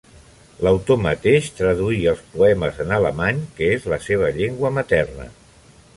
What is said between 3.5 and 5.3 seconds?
que és la seva llengua materna.